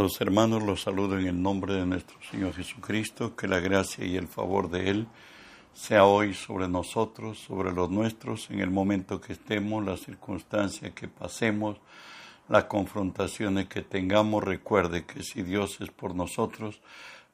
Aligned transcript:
Hermanos, 0.00 0.62
los 0.62 0.80
saludo 0.80 1.18
en 1.18 1.26
el 1.26 1.42
nombre 1.42 1.74
de 1.74 1.84
nuestro 1.84 2.16
Señor 2.30 2.54
Jesucristo, 2.54 3.36
que 3.36 3.46
la 3.46 3.60
gracia 3.60 4.02
y 4.02 4.16
el 4.16 4.28
favor 4.28 4.70
de 4.70 4.88
Él 4.88 5.06
sea 5.74 6.06
hoy 6.06 6.32
sobre 6.32 6.68
nosotros, 6.68 7.38
sobre 7.38 7.70
los 7.70 7.90
nuestros, 7.90 8.48
en 8.48 8.60
el 8.60 8.70
momento 8.70 9.20
que 9.20 9.34
estemos, 9.34 9.84
las 9.84 10.00
circunstancias 10.00 10.92
que 10.94 11.06
pasemos, 11.06 11.76
las 12.48 12.64
confrontaciones 12.64 13.68
que 13.68 13.82
tengamos. 13.82 14.42
Recuerde 14.42 15.04
que 15.04 15.22
si 15.22 15.42
Dios 15.42 15.78
es 15.82 15.90
por 15.90 16.14
nosotros, 16.14 16.80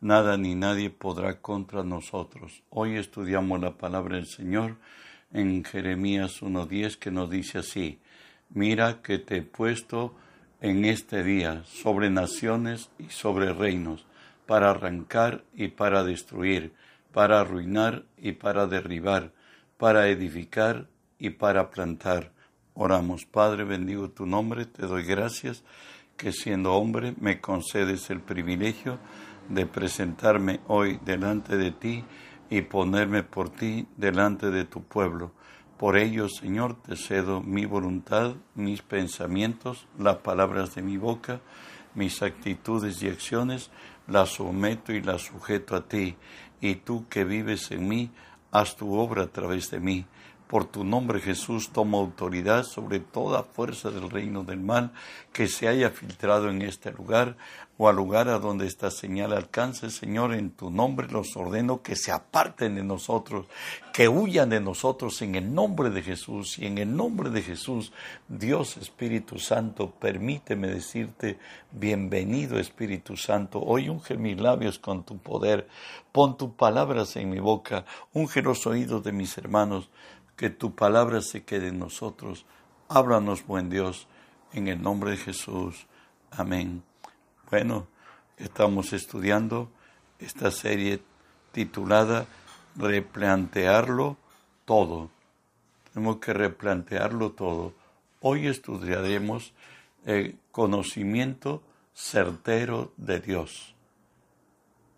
nada 0.01 0.37
ni 0.37 0.57
nadie 0.57 0.91
podrá 0.91 1.41
contra 1.41 1.85
nosotros. 1.85 2.65
Hoy 2.71 2.97
estudiamos 2.97 3.61
la 3.61 3.79
palabra 3.79 4.17
del 4.17 4.27
Señor 4.27 4.75
en 5.33 5.63
Jeremías 5.63 6.43
1.10 6.43 6.97
que 6.97 7.13
nos 7.13 7.31
dice 7.31 7.59
así, 7.59 8.01
mira 8.51 9.03
que 9.03 9.21
te 9.21 9.37
he 9.37 9.43
puesto 9.43 10.17
en 10.67 10.85
este 10.85 11.23
día 11.23 11.63
sobre 11.65 12.11
naciones 12.11 12.91
y 12.99 13.05
sobre 13.11 13.53
reinos, 13.53 14.05
para 14.47 14.71
arrancar 14.71 15.45
y 15.55 15.69
para 15.69 16.03
destruir, 16.03 16.73
para 17.13 17.41
arruinar 17.41 18.05
y 18.19 18.33
para 18.33 18.67
derribar, 18.67 19.33
para 19.77 20.09
edificar 20.09 20.89
y 21.21 21.31
para 21.31 21.71
plantar. 21.71 22.33
Oramos, 22.75 23.27
Padre, 23.27 23.63
bendigo 23.63 24.11
tu 24.11 24.27
nombre, 24.27 24.67
te 24.67 24.87
doy 24.87 25.05
gracias 25.05 25.63
que 26.17 26.33
siendo 26.33 26.75
hombre 26.75 27.15
me 27.21 27.41
concedes 27.41 28.11
el 28.11 28.21
privilegio 28.21 28.99
de 29.49 29.67
presentarme 29.67 30.59
hoy 30.67 30.99
delante 31.05 31.57
de 31.57 31.71
ti 31.71 32.05
y 32.51 32.63
ponerme 32.63 33.23
por 33.23 33.51
ti 33.51 33.87
delante 33.97 34.51
de 34.51 34.65
tu 34.65 34.83
pueblo. 34.83 35.31
Por 35.79 35.99
ello, 35.99 36.29
Señor, 36.31 36.75
te 36.75 36.97
cedo 36.97 37.43
mi 37.43 37.67
voluntad, 37.67 38.35
mis 38.55 38.81
pensamientos, 38.81 39.87
las 39.99 40.17
palabras 40.17 40.75
de 40.75 40.81
mi 40.81 40.97
boca, 40.97 41.41
mis 41.95 42.23
actitudes 42.23 43.03
y 43.03 43.09
acciones, 43.09 43.71
las 44.07 44.31
someto 44.31 44.95
y 44.95 45.03
las 45.03 45.23
sujeto 45.23 45.77
a 45.77 45.87
ti, 45.87 46.17
y 46.63 46.77
tú 46.77 47.07
que 47.11 47.25
vives 47.25 47.71
en 47.73 47.89
mí, 47.89 48.11
haz 48.53 48.77
tu 48.77 48.95
obra 48.95 49.25
a 49.25 49.27
través 49.27 49.71
de 49.71 49.81
mí. 49.81 50.07
Por 50.49 50.65
tu 50.65 50.85
nombre 50.85 51.21
Jesús 51.21 51.71
tomo 51.71 51.99
autoridad 51.99 52.63
sobre 52.63 53.01
toda 53.01 53.43
fuerza 53.43 53.91
del 53.91 54.09
reino 54.09 54.45
del 54.45 54.61
mal 54.61 54.93
que 55.33 55.49
se 55.49 55.67
haya 55.67 55.91
filtrado 55.91 56.49
en 56.51 56.63
este 56.63 56.93
lugar 56.93 57.37
o 57.79 57.89
al 57.89 57.97
lugar 57.97 58.29
a 58.29 58.39
donde 58.39 58.67
esta 58.67 58.91
señal 58.91 59.33
alcance, 59.33 59.91
Señor, 59.91 60.33
en 60.33 60.51
tu 60.51 60.71
nombre 60.71 61.09
los 61.09 61.37
ordeno 61.37 61.83
que 61.83 61.95
se 61.95 62.11
aparten 62.11 62.77
de 62.77 62.83
nosotros, 62.83 63.47
que 63.93 64.09
huyan 64.09 64.49
de 64.49 64.61
nosotros 64.61 65.21
en 65.21 65.35
el 65.35 65.53
nombre 65.53 65.91
de 65.91 66.03
Jesús. 66.03 66.59
Y 66.59 66.67
en 66.67 66.79
el 66.79 66.97
nombre 66.97 67.29
de 67.29 67.43
Jesús, 67.43 67.93
Dios 68.29 68.77
Espíritu 68.79 69.39
Santo, 69.39 69.91
permíteme 69.91 70.69
decirte, 70.69 71.39
bienvenido 71.71 72.59
Espíritu 72.59 73.17
Santo, 73.17 73.61
hoy 73.61 73.91
unge 73.91 74.17
mis 74.17 74.41
labios 74.41 74.79
con 74.79 75.05
tu 75.05 75.19
poder, 75.19 75.69
pon 76.13 76.39
tus 76.39 76.53
palabras 76.53 77.17
en 77.17 77.29
mi 77.29 77.41
boca, 77.41 77.85
unge 78.15 78.41
los 78.41 78.67
oídos 78.67 79.05
de 79.05 79.13
mis 79.13 79.37
hermanos, 79.37 79.91
que 80.37 80.51
tu 80.51 80.75
palabra 80.75 81.23
se 81.23 81.45
quede 81.45 81.69
en 81.69 81.79
nosotros. 81.79 82.45
Háblanos, 82.89 83.47
buen 83.47 83.71
Dios, 83.71 84.07
en 84.53 84.69
el 84.69 84.83
nombre 84.83 85.13
de 85.13 85.17
Jesús. 85.17 85.87
Amén. 86.31 86.83
Bueno, 87.51 87.87
estamos 88.37 88.93
estudiando 88.93 89.71
esta 90.19 90.51
serie 90.51 91.01
titulada 91.53 92.27
Replantearlo 92.77 94.19
todo. 94.67 95.09
Tenemos 95.93 96.19
que 96.19 96.35
replantearlo 96.35 97.31
todo. 97.33 97.73
Hoy 98.21 98.47
estudiaremos 98.49 99.55
el 100.05 100.39
conocimiento 100.53 101.63
certero 101.95 102.93
de 102.99 103.21
Dios. 103.21 103.76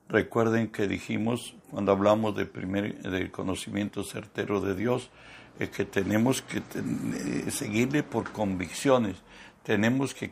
Recuerden 0.08 0.68
que 0.68 0.88
dijimos 0.88 1.54
cuando 1.70 1.92
hablamos 1.92 2.34
de 2.34 2.46
primer, 2.46 3.02
del 3.02 3.30
conocimiento 3.30 4.02
certero 4.04 4.60
de 4.60 4.74
Dios, 4.74 5.10
es 5.58 5.68
que 5.68 5.84
tenemos 5.84 6.40
que 6.40 6.58
eh, 6.58 7.50
seguirle 7.50 8.02
por 8.02 8.32
convicciones, 8.32 9.16
tenemos 9.62 10.14
que 10.14 10.30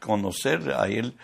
conocer 0.00 0.72
a 0.72 0.88
Él 0.88 1.16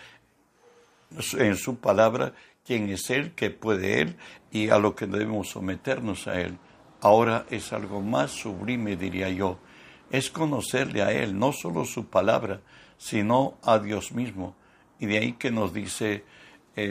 en 1.37 1.55
su 1.55 1.75
palabra, 1.77 2.33
quién 2.65 2.89
es 2.89 3.11
Él, 3.11 3.33
qué 3.35 3.51
puede 3.51 4.01
Él 4.01 4.15
y 4.51 4.69
a 4.69 4.79
lo 4.79 4.95
que 4.95 5.05
debemos 5.05 5.49
someternos 5.49 6.27
a 6.27 6.41
Él. 6.41 6.57
Ahora 7.01 7.45
es 7.51 7.73
algo 7.73 8.01
más 8.01 8.31
sublime, 8.31 8.95
diría 8.95 9.29
yo, 9.29 9.59
es 10.09 10.31
conocerle 10.31 11.03
a 11.03 11.11
Él, 11.11 11.37
no 11.37 11.51
solo 11.51 11.85
su 11.85 12.07
palabra, 12.07 12.61
sino 12.97 13.55
a 13.61 13.77
Dios 13.77 14.13
mismo. 14.13 14.55
Y 14.99 15.05
de 15.05 15.17
ahí 15.19 15.33
que 15.33 15.51
nos 15.51 15.73
dice 15.73 16.23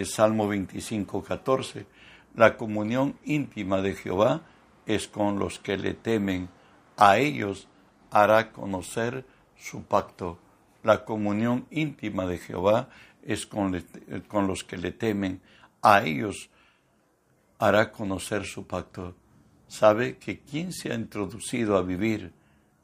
Salmo 0.05 0.47
25, 0.49 1.23
14, 1.23 1.87
la 2.35 2.57
comunión 2.57 3.17
íntima 3.25 3.83
de 3.83 3.95
Jehová 3.95 4.43
es 4.87 5.09
con 5.09 5.39
los 5.39 5.59
que 5.59 5.77
le 5.77 5.95
temen, 5.95 6.49
a 6.97 7.19
ellos 7.19 7.69
hará 8.11 8.53
conocer 8.53 9.25
su 9.57 9.83
pacto. 9.85 10.39
La 10.83 11.05
comunión 11.05 11.67
íntima 11.71 12.27
de 12.27 12.39
Jehová 12.39 12.89
es 13.23 13.47
con, 13.47 13.85
con 14.29 14.47
los 14.47 14.65
que 14.65 14.77
le 14.77 14.93
temen, 14.93 15.41
a 15.83 16.03
ellos 16.03 16.51
hará 17.59 17.91
conocer 17.91 18.45
su 18.45 18.67
pacto. 18.67 19.15
Sabe 19.69 20.17
que 20.17 20.41
quien 20.41 20.73
se 20.73 20.93
ha 20.93 20.95
introducido 20.95 21.77
a 21.77 21.83
vivir 21.83 22.33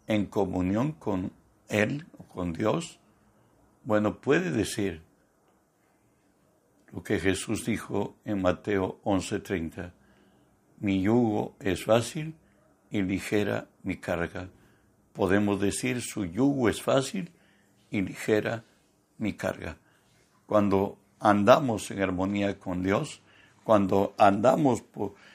en 0.06 0.26
comunión 0.26 0.92
con 0.92 1.32
Él 1.68 2.06
o 2.18 2.24
con 2.24 2.52
Dios, 2.52 2.98
bueno, 3.84 4.16
puede 4.20 4.50
decir, 4.50 5.02
lo 6.92 7.02
que 7.02 7.18
Jesús 7.18 7.64
dijo 7.64 8.16
en 8.24 8.42
Mateo 8.42 9.00
11:30. 9.04 9.92
Mi 10.80 11.02
yugo 11.02 11.56
es 11.60 11.84
fácil 11.84 12.34
y 12.90 13.02
ligera 13.02 13.68
mi 13.82 13.96
carga. 13.96 14.48
Podemos 15.12 15.60
decir 15.60 16.00
su 16.00 16.24
yugo 16.24 16.68
es 16.68 16.80
fácil 16.80 17.30
y 17.90 18.00
ligera 18.02 18.64
mi 19.18 19.32
carga. 19.34 19.76
Cuando 20.46 20.98
andamos 21.20 21.90
en 21.90 22.02
armonía 22.02 22.58
con 22.58 22.82
Dios, 22.82 23.20
cuando 23.64 24.14
andamos 24.16 24.82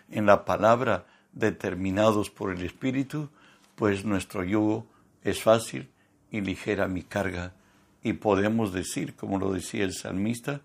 en 0.09 0.25
la 0.25 0.45
palabra 0.45 1.05
determinados 1.33 2.29
por 2.29 2.51
el 2.51 2.63
Espíritu, 2.63 3.29
pues 3.75 4.05
nuestro 4.05 4.43
yugo 4.43 4.87
es 5.23 5.41
fácil 5.41 5.89
y 6.31 6.41
ligera 6.41 6.87
mi 6.87 7.03
carga. 7.03 7.53
Y 8.01 8.13
podemos 8.13 8.73
decir, 8.73 9.15
como 9.15 9.37
lo 9.37 9.53
decía 9.53 9.83
el 9.83 9.93
salmista, 9.93 10.61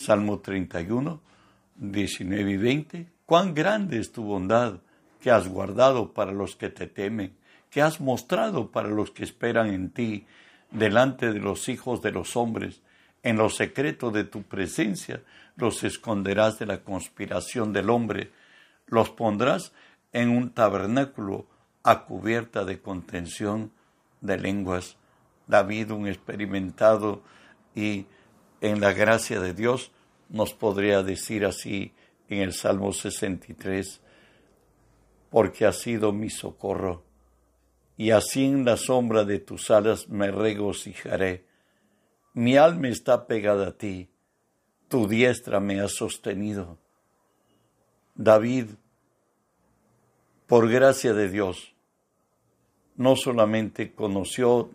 Salmo 0.00 0.38
31, 0.38 1.20
19 1.76 2.50
y 2.50 2.56
20. 2.56 3.06
Cuán 3.26 3.52
grande 3.52 3.98
es 3.98 4.12
tu 4.12 4.22
bondad 4.22 4.80
que 5.20 5.30
has 5.30 5.46
guardado 5.46 6.14
para 6.14 6.32
los 6.32 6.56
que 6.56 6.70
te 6.70 6.86
temen, 6.86 7.36
que 7.68 7.82
has 7.82 8.00
mostrado 8.00 8.70
para 8.70 8.88
los 8.88 9.10
que 9.10 9.24
esperan 9.24 9.68
en 9.68 9.90
ti, 9.90 10.26
delante 10.70 11.32
de 11.34 11.38
los 11.38 11.68
hijos 11.68 12.00
de 12.00 12.12
los 12.12 12.34
hombres. 12.34 12.80
En 13.22 13.36
lo 13.36 13.50
secreto 13.50 14.10
de 14.10 14.24
tu 14.24 14.42
presencia 14.42 15.20
los 15.56 15.84
esconderás 15.84 16.58
de 16.58 16.64
la 16.64 16.78
conspiración 16.82 17.74
del 17.74 17.90
hombre, 17.90 18.30
los 18.86 19.10
pondrás 19.10 19.74
en 20.14 20.30
un 20.30 20.48
tabernáculo 20.54 21.44
a 21.82 22.06
cubierta 22.06 22.64
de 22.64 22.80
contención 22.80 23.70
de 24.22 24.38
lenguas. 24.38 24.96
David, 25.46 25.90
un 25.90 26.08
experimentado 26.08 27.22
y 27.74 28.06
en 28.60 28.80
la 28.80 28.92
gracia 28.92 29.40
de 29.40 29.54
Dios, 29.54 29.90
nos 30.28 30.54
podría 30.54 31.02
decir 31.02 31.44
así 31.44 31.92
en 32.28 32.40
el 32.40 32.52
Salmo 32.52 32.92
63, 32.92 34.00
porque 35.30 35.66
ha 35.66 35.72
sido 35.72 36.12
mi 36.12 36.30
socorro, 36.30 37.02
y 37.96 38.10
así 38.10 38.44
en 38.44 38.64
la 38.64 38.76
sombra 38.76 39.24
de 39.24 39.38
tus 39.38 39.70
alas 39.70 40.08
me 40.08 40.30
regocijaré. 40.30 41.44
Mi 42.32 42.56
alma 42.56 42.88
está 42.88 43.26
pegada 43.26 43.68
a 43.68 43.72
ti, 43.72 44.08
tu 44.88 45.06
diestra 45.08 45.60
me 45.60 45.80
ha 45.80 45.88
sostenido. 45.88 46.78
David, 48.14 48.66
por 50.46 50.68
gracia 50.68 51.12
de 51.14 51.28
Dios, 51.28 51.74
no 52.96 53.16
solamente 53.16 53.92
conoció 53.92 54.70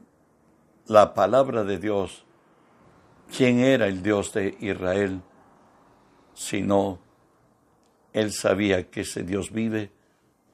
la 0.87 1.13
palabra 1.13 1.63
de 1.63 1.77
Dios, 1.77 2.25
quién 3.35 3.59
era 3.59 3.87
el 3.87 4.01
Dios 4.01 4.31
de 4.33 4.55
Israel, 4.61 5.21
sino 6.33 6.99
él 8.13 8.31
sabía 8.31 8.89
que 8.89 9.01
ese 9.01 9.23
Dios 9.23 9.51
vive 9.51 9.91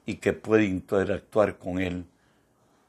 y 0.04 0.16
que 0.16 0.32
puede 0.32 0.64
interactuar 0.64 1.58
con 1.58 1.80
él. 1.80 2.06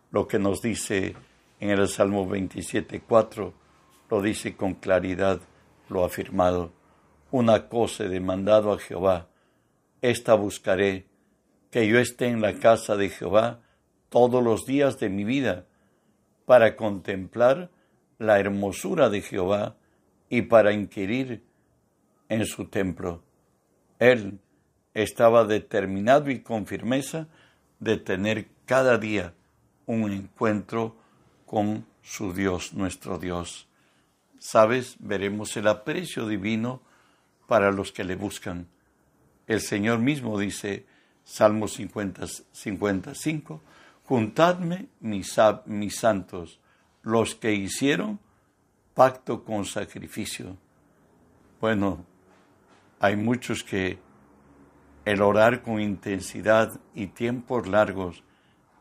Lo 0.10 0.28
que 0.28 0.40
nos 0.40 0.64
dice 0.64 1.16
en 1.60 1.70
el 1.70 1.88
Salmo 1.88 2.28
27.4, 2.28 3.54
lo 4.10 4.22
dice 4.22 4.56
con 4.56 4.74
claridad, 4.74 5.42
lo 5.90 6.04
afirmado. 6.04 6.72
Una 7.30 7.68
cosa 7.68 8.06
he 8.06 8.10
demandado 8.10 8.74
a 8.74 8.80
Jehová, 8.80 9.28
esta 10.02 10.34
buscaré, 10.34 11.06
que 11.70 11.88
yo 11.88 12.00
esté 12.00 12.28
en 12.28 12.42
la 12.42 12.56
casa 12.56 12.96
de 12.96 13.10
Jehová 13.10 13.62
todos 14.10 14.44
los 14.44 14.66
días 14.66 15.00
de 15.00 15.10
mi 15.10 15.24
vida, 15.24 15.66
para 16.46 16.76
contemplar 16.76 17.70
la 18.18 18.40
hermosura 18.40 19.10
de 19.10 19.22
Jehová 19.22 19.78
y 20.30 20.44
para 20.44 20.74
inquirir 20.74 21.44
en 22.30 22.46
su 22.46 22.66
templo. 22.66 23.24
Él 24.00 24.40
estaba 24.94 25.46
determinado 25.46 26.30
y 26.30 26.42
con 26.42 26.66
firmeza 26.66 27.28
de 27.80 27.98
tener 27.98 28.48
cada 28.66 28.98
día 28.98 29.34
un 29.86 30.12
encuentro 30.12 30.96
con 31.46 31.86
su 32.02 32.34
Dios, 32.34 32.74
nuestro 32.74 33.20
Dios. 33.20 33.68
Sabes, 34.40 34.96
veremos 35.00 35.56
el 35.58 35.68
aprecio 35.68 36.28
divino 36.28 36.82
para 37.48 37.72
los 37.72 37.92
que 37.92 38.04
le 38.04 38.16
buscan. 38.16 38.68
El 39.48 39.62
Señor 39.62 40.00
mismo 40.00 40.40
dice, 40.40 40.86
Salmo 41.24 41.68
50, 41.68 42.26
55, 42.52 43.62
Juntadme 44.06 44.88
mis, 45.00 45.38
mis 45.66 45.96
santos, 45.96 46.60
los 47.04 47.36
que 47.36 47.54
hicieron 47.54 48.20
pacto 48.94 49.44
con 49.44 49.66
sacrificio. 49.66 50.58
Bueno, 51.60 52.06
hay 53.00 53.16
muchos 53.16 53.64
que 53.64 54.00
el 55.06 55.22
orar 55.22 55.62
con 55.62 55.82
intensidad 55.82 56.80
y 56.94 57.08
tiempos 57.08 57.68
largos 57.68 58.24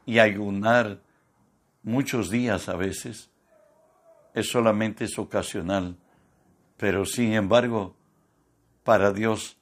y 0.07 0.19
ayunar 0.19 1.01
muchos 1.83 2.31
días 2.31 2.69
a 2.69 2.77
veces 2.77 3.31
es 4.35 4.49
solamente 4.49 5.05
es 5.05 5.19
ocasional, 5.19 5.97
pero 6.77 7.05
sin 7.05 7.33
embargo 7.33 7.97
para 8.85 9.13
Dios 9.13 9.59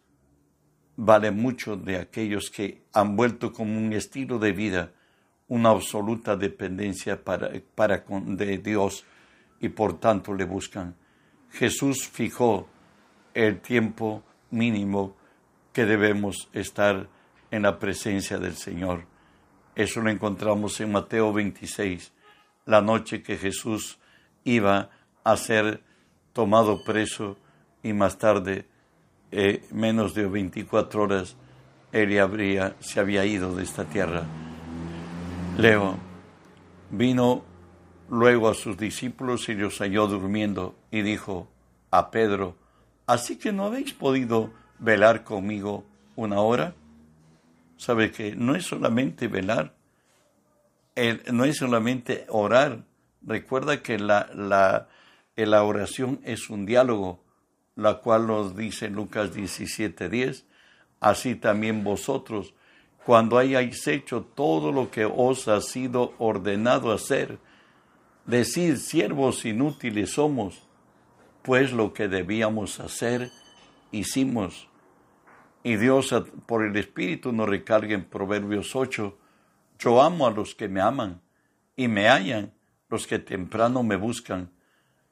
vale 0.96 1.30
mucho 1.30 1.76
de 1.76 1.96
aquellos 1.96 2.50
que 2.50 2.82
han 2.92 3.16
vuelto 3.16 3.52
como 3.52 3.78
un 3.78 3.92
estilo 3.92 4.38
de 4.38 4.52
vida 4.52 4.92
una 5.48 5.70
absoluta 5.70 6.36
dependencia 6.36 7.24
para, 7.24 7.50
para 7.74 8.04
de 8.08 8.58
Dios 8.58 9.04
y 9.60 9.68
por 9.68 10.00
tanto 10.00 10.34
le 10.34 10.44
buscan. 10.44 10.94
Jesús 11.50 12.08
fijó 12.08 12.68
el 13.34 13.60
tiempo 13.60 14.22
mínimo 14.50 15.16
que 15.72 15.84
debemos 15.84 16.48
estar 16.52 17.08
en 17.50 17.62
la 17.62 17.78
presencia 17.78 18.38
del 18.38 18.56
Señor. 18.56 19.04
Eso 19.74 20.00
lo 20.00 20.10
encontramos 20.10 20.80
en 20.80 20.92
Mateo 20.92 21.32
26, 21.32 22.12
la 22.66 22.80
noche 22.80 23.22
que 23.22 23.36
Jesús 23.36 23.98
iba 24.44 24.90
a 25.24 25.36
ser 25.36 25.82
tomado 26.32 26.82
preso 26.84 27.36
y 27.82 27.92
más 27.92 28.18
tarde, 28.18 28.66
eh, 29.30 29.64
menos 29.72 30.14
de 30.14 30.26
24 30.26 31.02
horas, 31.02 31.36
él 31.92 32.18
habría, 32.18 32.76
se 32.80 33.00
había 33.00 33.24
ido 33.24 33.54
de 33.54 33.62
esta 33.62 33.84
tierra. 33.84 34.24
Leo, 35.56 35.98
vino 36.90 37.44
luego 38.10 38.48
a 38.48 38.54
sus 38.54 38.76
discípulos 38.76 39.48
y 39.48 39.54
los 39.54 39.78
halló 39.78 40.08
durmiendo 40.08 40.74
y 40.90 41.02
dijo 41.02 41.48
a 41.92 42.10
Pedro, 42.10 42.56
¿así 43.06 43.38
que 43.38 43.52
no 43.52 43.66
habéis 43.66 43.92
podido 43.94 44.52
velar 44.80 45.22
conmigo 45.22 45.84
una 46.16 46.40
hora? 46.40 46.74
Sabe 47.76 48.10
que 48.10 48.34
no 48.34 48.56
es 48.56 48.66
solamente 48.66 49.28
velar, 49.28 49.74
no 51.32 51.44
es 51.44 51.56
solamente 51.56 52.26
orar. 52.28 52.84
Recuerda 53.22 53.80
que 53.80 53.98
la, 53.98 54.28
la, 54.34 54.88
la 55.36 55.62
oración 55.62 56.20
es 56.24 56.50
un 56.50 56.66
diálogo, 56.66 57.22
la 57.76 58.00
cual 58.00 58.26
nos 58.26 58.56
dice 58.56 58.90
Lucas 58.90 59.32
17:10. 59.32 60.44
Así 60.98 61.36
también 61.36 61.84
vosotros, 61.84 62.54
cuando 63.06 63.38
hayáis 63.38 63.86
hecho 63.86 64.22
todo 64.34 64.72
lo 64.72 64.90
que 64.90 65.06
os 65.06 65.48
ha 65.48 65.60
sido 65.62 66.12
ordenado 66.18 66.92
hacer, 66.92 67.38
decid, 68.30 68.76
siervos 68.76 69.44
inútiles 69.44 70.12
somos, 70.12 70.62
pues 71.42 71.72
lo 71.72 71.92
que 71.92 72.08
debíamos 72.08 72.80
hacer, 72.80 73.30
hicimos. 73.90 74.68
Y 75.62 75.76
Dios 75.76 76.14
por 76.46 76.64
el 76.64 76.76
Espíritu 76.76 77.32
nos 77.32 77.48
recarga 77.48 77.94
en 77.94 78.04
Proverbios 78.04 78.74
8, 78.74 79.18
yo 79.78 80.02
amo 80.02 80.26
a 80.26 80.30
los 80.30 80.54
que 80.54 80.68
me 80.68 80.80
aman 80.80 81.20
y 81.76 81.88
me 81.88 82.08
hallan 82.08 82.52
los 82.88 83.06
que 83.06 83.18
temprano 83.18 83.82
me 83.82 83.96
buscan. 83.96 84.50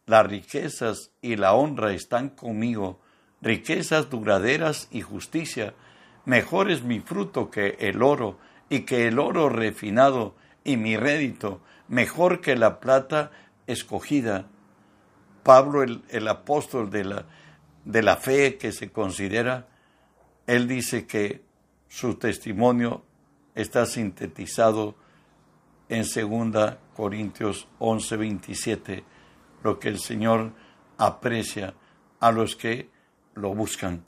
Las 0.07 0.27
riquezas 0.27 1.13
y 1.21 1.37
la 1.37 1.55
honra 1.55 1.93
están 1.93 2.31
conmigo, 2.31 3.01
riquezas 3.41 4.11
duraderas 4.11 4.89
y 4.91 5.01
justicia. 5.01 5.75
Mejor 6.25 6.71
es 6.71 6.83
mi 6.83 7.01
fruto 7.01 7.51
que 7.51 7.77
el 7.81 8.03
oro 8.03 8.39
y 8.69 8.81
que 8.81 9.07
el 9.07 9.19
oro 9.19 9.49
refinado 9.49 10.35
y 10.65 10.77
mi 10.77 10.97
rédito, 10.97 11.63
mejor 11.89 12.41
que 12.41 12.57
la 12.57 12.81
plata 12.81 13.31
escogida. 13.67 14.47
Pablo, 15.43 15.83
el, 15.83 16.29
apóstol 16.29 16.91
de 16.91 17.05
la, 17.05 17.27
de 17.85 18.03
la 18.03 18.17
fe 18.17 18.59
que 18.59 18.73
se 18.73 18.91
considera, 18.91 19.67
él 20.47 20.69
dice 20.69 21.07
que 21.07 21.43
su 21.89 22.15
testimonio 22.15 23.05
está 23.55 23.87
sintetizado 23.87 24.95
en 25.89 26.03
2 26.03 26.77
Corintios 26.95 27.67
11, 27.79 28.17
27, 28.17 29.05
lo 29.63 29.79
que 29.79 29.89
el 29.89 29.99
Señor 29.99 30.53
aprecia 30.99 31.75
a 32.21 32.31
los 32.31 32.57
que 32.57 32.91
lo 33.35 33.55
buscan. 33.55 34.05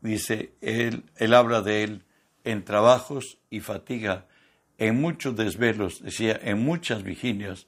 Dice, 0.00 0.52
él, 0.60 1.10
él 1.16 1.34
habla 1.34 1.62
de 1.62 1.82
él 1.82 2.04
en 2.44 2.64
trabajos 2.64 3.38
y 3.50 3.60
fatiga, 3.60 4.26
en 4.78 5.00
muchos 5.00 5.36
desvelos, 5.36 6.02
decía, 6.02 6.38
en 6.42 6.64
muchas 6.64 7.02
vigilias, 7.02 7.66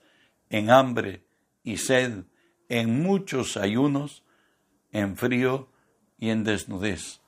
en 0.51 0.71
hambre 0.71 1.23
y 1.63 1.79
sed, 1.79 2.25
en 2.69 3.03
muchos 3.03 3.57
ayunos, 3.57 4.25
en 4.93 5.17
frío 5.17 5.69
y 6.19 6.31
en 6.31 6.45
desnudez. 6.45 7.21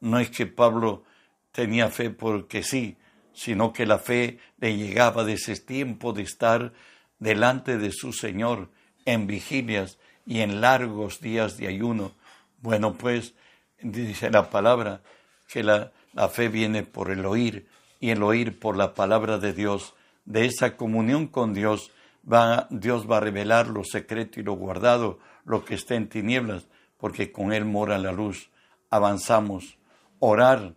No 0.00 0.18
es 0.18 0.30
que 0.30 0.46
Pablo 0.46 1.04
tenía 1.52 1.88
fe 1.88 2.10
porque 2.10 2.62
sí, 2.62 2.96
sino 3.32 3.72
que 3.72 3.86
la 3.86 3.98
fe 3.98 4.38
le 4.58 4.76
llegaba 4.76 5.24
de 5.24 5.34
ese 5.34 5.56
tiempo 5.56 6.12
de 6.12 6.22
estar 6.22 6.72
delante 7.18 7.78
de 7.78 7.90
su 7.90 8.12
Señor 8.12 8.70
en 9.04 9.26
vigilias 9.26 9.98
y 10.26 10.40
en 10.40 10.60
largos 10.60 11.20
días 11.20 11.56
de 11.56 11.68
ayuno. 11.68 12.12
Bueno, 12.60 12.94
pues 12.94 13.34
dice 13.80 14.30
la 14.30 14.50
palabra 14.50 15.02
que 15.48 15.62
la, 15.62 15.92
la 16.12 16.28
fe 16.28 16.48
viene 16.48 16.82
por 16.82 17.10
el 17.10 17.26
oír 17.26 17.66
y 18.04 18.10
el 18.10 18.22
oír 18.22 18.58
por 18.58 18.76
la 18.76 18.92
palabra 18.92 19.38
de 19.38 19.54
Dios. 19.54 19.94
De 20.26 20.44
esa 20.44 20.76
comunión 20.76 21.26
con 21.26 21.54
Dios 21.54 21.90
va, 22.30 22.66
Dios 22.68 23.10
va 23.10 23.16
a 23.16 23.20
revelar 23.20 23.68
lo 23.68 23.82
secreto 23.82 24.38
y 24.38 24.42
lo 24.42 24.52
guardado, 24.52 25.20
lo 25.46 25.64
que 25.64 25.74
está 25.74 25.94
en 25.94 26.10
tinieblas, 26.10 26.66
porque 26.98 27.32
con 27.32 27.50
Él 27.50 27.64
mora 27.64 27.96
la 27.96 28.12
luz. 28.12 28.50
Avanzamos 28.90 29.78
Orar 30.18 30.74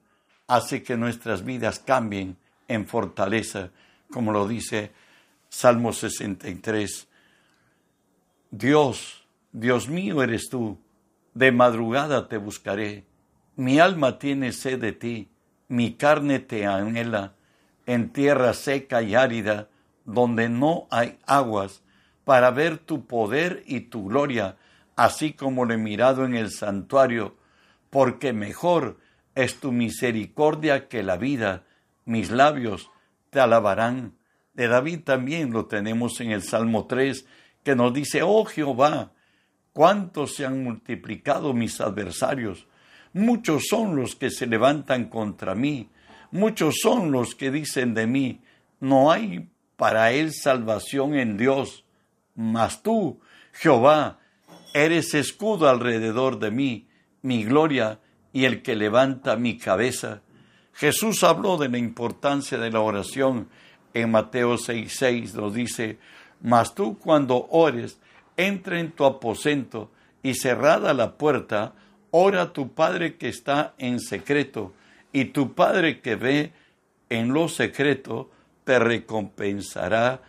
hace 0.47 0.83
que 0.83 0.95
nuestras 0.95 1.43
vidas 1.43 1.79
cambien 1.79 2.37
en 2.69 2.87
fortaleza, 2.87 3.71
como 4.09 4.31
lo 4.31 4.47
dice 4.47 4.93
Salmo 5.49 5.91
63. 5.91 7.09
Dios, 8.51 9.27
Dios 9.51 9.89
mío 9.89 10.23
eres 10.23 10.47
tú, 10.49 10.79
de 11.33 11.51
madrugada 11.51 12.29
te 12.29 12.37
buscaré. 12.37 13.03
Mi 13.57 13.79
alma 13.79 14.17
tiene 14.17 14.53
sed 14.53 14.79
de 14.79 14.93
ti, 14.93 15.29
mi 15.67 15.93
carne 15.93 16.39
te 16.39 16.65
anhela, 16.65 17.33
en 17.85 18.11
tierra 18.11 18.53
seca 18.53 19.01
y 19.01 19.15
árida, 19.15 19.69
donde 20.05 20.49
no 20.49 20.87
hay 20.89 21.17
aguas, 21.25 21.83
para 22.23 22.51
ver 22.51 22.77
tu 22.77 23.05
poder 23.05 23.63
y 23.65 23.81
tu 23.81 24.07
gloria, 24.07 24.57
así 24.95 25.33
como 25.33 25.65
lo 25.65 25.73
he 25.73 25.77
mirado 25.77 26.25
en 26.25 26.35
el 26.35 26.51
santuario, 26.51 27.37
porque 27.89 28.33
mejor 28.33 28.97
es 29.35 29.59
tu 29.59 29.71
misericordia 29.71 30.87
que 30.87 31.03
la 31.03 31.17
vida, 31.17 31.63
mis 32.05 32.31
labios 32.31 32.89
te 33.29 33.39
alabarán. 33.39 34.17
De 34.53 34.67
David 34.67 35.01
también 35.03 35.51
lo 35.51 35.67
tenemos 35.67 36.19
en 36.19 36.31
el 36.31 36.41
Salmo 36.41 36.87
3, 36.87 37.25
que 37.63 37.75
nos 37.75 37.93
dice, 37.93 38.23
oh 38.23 38.45
Jehová, 38.45 39.11
cuántos 39.73 40.35
se 40.35 40.45
han 40.45 40.63
multiplicado 40.63 41.53
mis 41.53 41.79
adversarios, 41.79 42.67
muchos 43.17 43.67
son 43.69 43.95
los 43.95 44.15
que 44.15 44.29
se 44.29 44.47
levantan 44.47 45.05
contra 45.05 45.55
mí, 45.55 45.89
muchos 46.31 46.77
son 46.81 47.11
los 47.11 47.35
que 47.35 47.51
dicen 47.51 47.93
de 47.93 48.07
mí, 48.07 48.41
no 48.79 49.11
hay 49.11 49.49
para 49.75 50.11
él 50.11 50.33
salvación 50.33 51.15
en 51.15 51.37
Dios, 51.37 51.83
mas 52.35 52.83
tú, 52.83 53.19
Jehová, 53.53 54.19
eres 54.73 55.13
escudo 55.13 55.69
alrededor 55.69 56.39
de 56.39 56.51
mí, 56.51 56.87
mi 57.21 57.43
gloria 57.43 57.99
y 58.31 58.45
el 58.45 58.61
que 58.61 58.75
levanta 58.75 59.35
mi 59.35 59.57
cabeza. 59.57 60.21
Jesús 60.73 61.23
habló 61.23 61.57
de 61.57 61.69
la 61.69 61.79
importancia 61.79 62.59
de 62.59 62.69
la 62.69 62.81
oración. 62.81 63.49
En 63.93 64.11
Mateo 64.11 64.57
6:6 64.57 65.33
nos 65.33 65.55
dice, 65.55 65.97
mas 66.41 66.75
tú 66.75 66.99
cuando 66.99 67.47
ores, 67.49 67.99
entra 68.35 68.79
en 68.79 68.91
tu 68.91 69.05
aposento 69.05 69.89
y 70.21 70.35
cerrada 70.35 70.93
la 70.93 71.17
puerta, 71.17 71.73
ora 72.19 72.51
tu 72.51 72.73
Padre 72.73 73.15
que 73.15 73.29
está 73.29 73.75
en 73.77 73.99
secreto, 73.99 74.73
y 75.13 75.25
tu 75.25 75.53
Padre 75.53 76.01
que 76.01 76.15
ve 76.15 76.51
en 77.09 77.33
lo 77.33 77.47
secreto 77.47 78.31
te 78.63 78.79
recompensará 78.79 80.21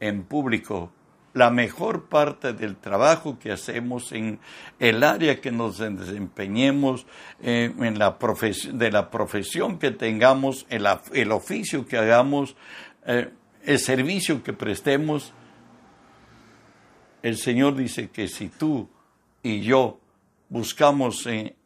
en 0.00 0.24
público. 0.24 0.90
la 1.34 1.50
mejor 1.50 2.04
parte 2.04 2.52
del 2.52 2.76
trabajo 2.76 3.40
que 3.40 3.50
hacemos 3.50 4.12
en 4.12 4.38
el 4.78 5.02
área 5.02 5.40
que 5.40 5.50
nos 5.50 5.78
desempeñemos, 5.78 7.06
eh, 7.42 7.74
en 7.76 7.98
la 7.98 8.16
de 8.72 8.90
la 8.92 9.10
profesión 9.10 9.80
que 9.80 9.90
tengamos, 9.90 10.64
el, 10.70 10.86
el 11.12 11.32
oficio 11.32 11.88
que 11.88 11.98
hagamos, 11.98 12.54
eh, 13.04 13.30
el 13.64 13.78
servicio 13.80 14.44
que 14.44 14.52
prestemos. 14.52 15.32
El 17.20 17.36
Señor 17.36 17.74
dice 17.74 18.10
que 18.10 18.28
si 18.28 18.48
tú 18.48 18.88
y 19.42 19.60
yo 19.62 19.98
buscamos 20.48 21.26
eh, 21.26 21.56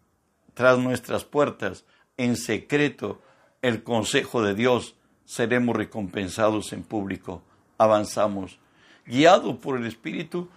tras 0.54 0.78
nuestras 0.78 1.24
puertas 1.24 1.84
en 2.16 2.36
secreto 2.36 3.20
el 3.62 3.82
consejo 3.82 4.42
de 4.42 4.54
Dios, 4.54 4.96
seremos 5.24 5.76
recompensados 5.76 6.72
en 6.72 6.82
público. 6.82 7.42
Avanzamos. 7.76 8.58
Guiado 9.06 9.58
por 9.58 9.78
el 9.78 9.86
Espíritu, 9.86 10.48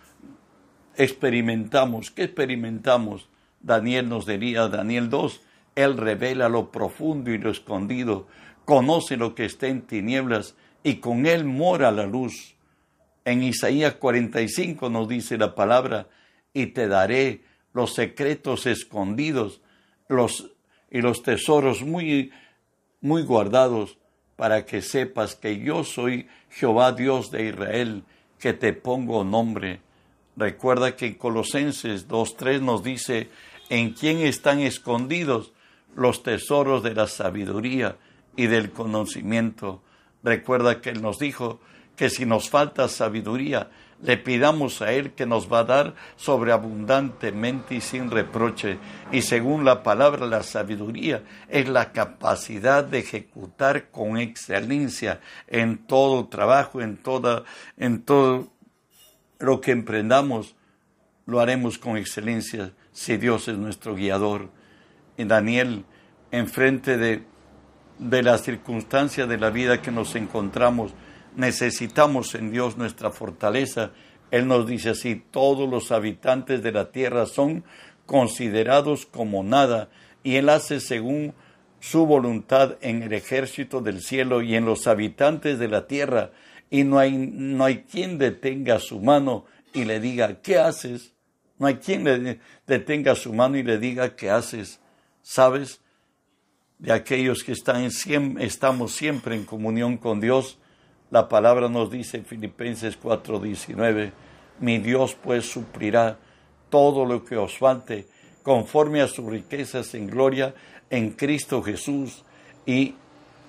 experimentamos. 0.95 2.11
¿Qué 2.11 2.23
experimentamos? 2.23 3.29
Daniel 3.61 4.09
nos 4.09 4.25
diría, 4.25 4.67
Daniel 4.67 5.09
2, 5.09 5.41
Él 5.75 5.97
revela 5.97 6.49
lo 6.49 6.71
profundo 6.71 7.31
y 7.31 7.37
lo 7.37 7.51
escondido, 7.51 8.27
conoce 8.65 9.17
lo 9.17 9.35
que 9.35 9.45
está 9.45 9.67
en 9.67 9.81
tinieblas 9.81 10.55
y 10.83 10.95
con 10.95 11.25
Él 11.25 11.45
mora 11.45 11.91
la 11.91 12.05
luz. 12.05 12.55
En 13.23 13.43
Isaías 13.43 13.95
45 13.95 14.89
nos 14.89 15.07
dice 15.07 15.37
la 15.37 15.53
palabra, 15.53 16.07
y 16.53 16.67
te 16.67 16.87
daré 16.87 17.43
los 17.73 17.93
secretos 17.93 18.65
escondidos 18.65 19.61
los, 20.07 20.51
y 20.89 21.01
los 21.01 21.23
tesoros 21.23 21.81
muy, 21.83 22.31
muy 22.99 23.23
guardados 23.23 23.97
para 24.35 24.65
que 24.65 24.81
sepas 24.81 25.35
que 25.35 25.59
yo 25.59 25.83
soy 25.83 26.27
Jehová 26.49 26.91
Dios 26.91 27.31
de 27.31 27.47
Israel, 27.47 28.03
que 28.39 28.53
te 28.53 28.73
pongo 28.73 29.23
nombre. 29.23 29.79
Recuerda 30.35 30.95
que 30.95 31.07
en 31.07 31.13
Colosenses 31.15 32.07
2.3 32.07 32.61
nos 32.61 32.83
dice, 32.83 33.29
en 33.69 33.93
quién 33.93 34.19
están 34.19 34.59
escondidos 34.59 35.53
los 35.95 36.23
tesoros 36.23 36.83
de 36.83 36.93
la 36.93 37.07
sabiduría 37.07 37.97
y 38.35 38.47
del 38.47 38.71
conocimiento. 38.71 39.81
Recuerda 40.23 40.81
que 40.81 40.89
Él 40.89 41.01
nos 41.01 41.19
dijo 41.19 41.59
que 41.95 42.09
si 42.09 42.25
nos 42.25 42.49
falta 42.49 42.87
sabiduría, 42.87 43.69
le 44.03 44.17
pidamos 44.17 44.81
a 44.81 44.91
Él 44.93 45.12
que 45.12 45.25
nos 45.25 45.51
va 45.51 45.60
a 45.60 45.63
dar 45.63 45.96
sobreabundantemente 46.15 47.75
y 47.75 47.81
sin 47.81 48.10
reproche. 48.10 48.79
Y 49.12 49.22
según 49.22 49.63
la 49.63 49.84
palabra, 49.84 50.25
la 50.25 50.43
sabiduría 50.43 51.24
es 51.50 51.70
la 51.70 51.91
capacidad 51.91 52.84
de 52.84 53.00
ejecutar 53.00 53.89
con 53.91 54.17
excelencia 54.17 55.20
en 55.48 55.77
todo 55.77 56.27
trabajo, 56.27 56.81
en, 56.81 56.98
toda, 56.98 57.43
en 57.77 58.01
todo 58.01 58.48
lo 59.39 59.62
que 59.62 59.72
emprendamos, 59.72 60.55
lo 61.25 61.39
haremos 61.39 61.77
con 61.77 61.98
excelencia 61.98 62.74
si 62.91 63.17
Dios 63.17 63.48
es 63.48 63.58
nuestro 63.58 63.96
guiador. 63.96 64.50
En 65.17 65.27
Daniel, 65.27 65.86
enfrente 66.31 66.98
de, 66.98 67.24
de 68.00 68.24
la 68.24 68.39
circunstancia 68.39 69.27
de 69.27 69.38
la 69.38 69.51
vida 69.51 69.81
que 69.81 69.91
nos 69.91 70.15
encontramos, 70.15 70.93
necesitamos 71.35 72.35
en 72.35 72.51
Dios 72.51 72.77
nuestra 72.77 73.11
fortaleza. 73.11 73.91
Él 74.31 74.47
nos 74.47 74.67
dice 74.67 74.91
así, 74.91 75.23
todos 75.31 75.69
los 75.69 75.91
habitantes 75.91 76.63
de 76.63 76.71
la 76.71 76.91
tierra 76.91 77.25
son 77.25 77.63
considerados 78.05 79.05
como 79.05 79.43
nada 79.43 79.89
y 80.23 80.35
Él 80.35 80.50
hace 80.50 80.79
según 80.79 81.33
su 81.79 82.05
voluntad 82.05 82.77
en 82.81 83.03
el 83.03 83.13
ejército 83.13 83.81
del 83.81 84.01
cielo 84.01 84.41
y 84.41 84.55
en 84.55 84.65
los 84.65 84.88
habitantes 84.88 85.59
de 85.59 85.67
la 85.67 85.88
tierra 85.88 86.31
y 86.69 86.83
no 86.83 87.00
hay, 87.00 87.11
no 87.17 87.65
hay 87.65 87.83
quien 87.83 88.17
detenga 88.17 88.79
su 88.79 89.00
mano 89.00 89.45
y 89.73 89.85
le 89.85 90.00
diga, 90.00 90.41
¿qué 90.41 90.57
haces? 90.57 91.13
No 91.57 91.67
hay 91.67 91.75
quien 91.75 92.03
le 92.03 92.39
detenga 92.65 93.15
su 93.15 93.33
mano 93.33 93.57
y 93.57 93.63
le 93.63 93.77
diga, 93.77 94.15
¿qué 94.15 94.29
haces? 94.29 94.79
¿Sabes? 95.21 95.81
De 96.79 96.91
aquellos 96.91 97.43
que 97.43 97.51
están 97.51 97.88
estamos 98.39 98.93
siempre 98.93 99.35
en 99.35 99.45
comunión 99.45 99.97
con 99.97 100.19
Dios, 100.19 100.59
la 101.11 101.29
palabra 101.29 101.69
nos 101.69 101.91
dice 101.91 102.17
en 102.17 102.25
Filipenses 102.25 102.97
4:19, 102.99 104.11
mi 104.59 104.79
Dios 104.79 105.15
pues 105.21 105.45
suplirá 105.45 106.17
todo 106.69 107.05
lo 107.05 107.23
que 107.23 107.37
os 107.37 107.57
falte 107.57 108.07
conforme 108.43 109.01
a 109.01 109.07
sus 109.07 109.25
riquezas 109.25 109.93
en 109.93 110.07
gloria 110.07 110.53
en 110.89 111.11
Cristo 111.11 111.61
Jesús 111.61 112.23
y 112.65 112.95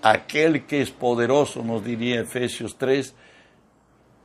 aquel 0.02 0.66
que 0.66 0.83
es 0.83 0.90
poderoso, 0.90 1.62
nos 1.62 1.85
diría 1.85 2.21
Efesios 2.21 2.76
3, 2.76 3.14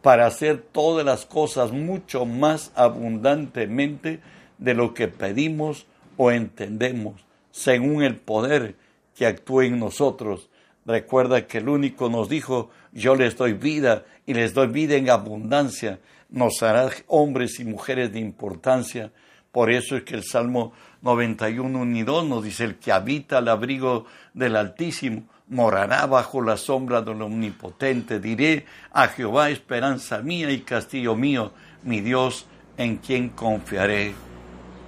para 0.01 0.25
hacer 0.25 0.61
todas 0.71 1.05
las 1.05 1.25
cosas 1.25 1.71
mucho 1.71 2.25
más 2.25 2.71
abundantemente 2.75 4.19
de 4.57 4.73
lo 4.73 4.93
que 4.93 5.07
pedimos 5.07 5.85
o 6.17 6.31
entendemos, 6.31 7.25
según 7.51 8.03
el 8.03 8.15
poder 8.15 8.75
que 9.15 9.27
actúa 9.27 9.65
en 9.65 9.79
nosotros. 9.79 10.49
Recuerda 10.87 11.45
que 11.45 11.57
el 11.57 11.67
único 11.67 12.09
nos 12.09 12.29
dijo, 12.29 12.69
yo 12.93 13.13
les 13.15 13.35
doy 13.35 13.51
vida 13.51 14.05
y 14.25 14.33
les 14.33 14.53
doy 14.53 14.67
vida 14.67 14.95
en 14.95 15.09
abundancia, 15.09 15.99
nos 16.29 16.63
hará 16.63 16.89
hombres 17.07 17.59
y 17.59 17.65
mujeres 17.65 18.13
de 18.13 18.19
importancia. 18.19 19.11
Por 19.51 19.69
eso 19.69 19.97
es 19.97 20.03
que 20.03 20.15
el 20.15 20.23
Salmo 20.23 20.71
91, 21.01 21.77
1 21.77 21.97
y 21.97 22.03
2 22.03 22.25
nos 22.27 22.41
dice, 22.41 22.63
el 22.63 22.75
que 22.75 22.93
habita 22.93 23.39
al 23.39 23.49
abrigo 23.49 24.05
del 24.33 24.55
Altísimo 24.55 25.23
morará 25.49 26.05
bajo 26.05 26.41
la 26.41 26.55
sombra 26.55 27.01
del 27.01 27.21
Omnipotente. 27.21 28.21
Diré 28.21 28.65
a 28.93 29.09
Jehová, 29.09 29.49
esperanza 29.49 30.19
mía 30.19 30.49
y 30.51 30.61
castillo 30.61 31.17
mío, 31.17 31.51
mi 31.83 31.99
Dios 31.99 32.45
en 32.77 32.95
quien 32.95 33.27
confiaré. 33.27 34.15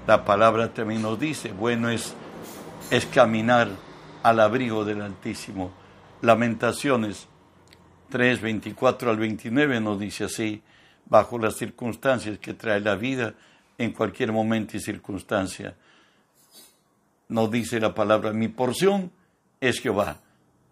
La 0.08 0.24
palabra 0.24 0.74
también 0.74 1.02
nos 1.02 1.20
dice, 1.20 1.52
bueno 1.52 1.90
es, 1.90 2.14
es 2.90 3.06
caminar 3.06 3.68
al 4.24 4.40
abrigo 4.40 4.86
del 4.86 5.02
Altísimo. 5.02 5.79
Lamentaciones 6.22 7.28
3, 8.10 8.42
24 8.42 9.10
al 9.10 9.18
29 9.18 9.80
nos 9.80 10.00
dice 10.00 10.26
así, 10.26 10.62
bajo 11.06 11.40
las 11.40 11.56
circunstancias 11.56 12.38
que 12.40 12.54
trae 12.54 12.82
la 12.82 12.96
vida 12.96 13.36
en 13.78 13.94
cualquier 13.94 14.34
momento 14.34 14.76
y 14.76 14.82
circunstancia. 14.82 15.76
Nos 17.30 17.50
dice 17.50 17.80
la 17.80 17.96
palabra, 17.96 18.34
mi 18.34 18.50
porción 18.50 19.12
es 19.62 19.80
Jehová, 19.80 20.20